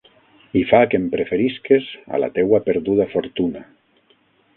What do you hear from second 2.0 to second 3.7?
a la teua perduda fortuna.